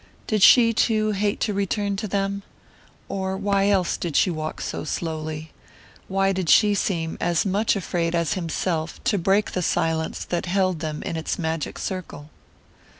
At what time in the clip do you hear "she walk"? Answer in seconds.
4.15-4.59